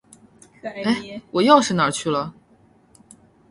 [0.63, 2.33] 哎，我钥匙哪儿去了？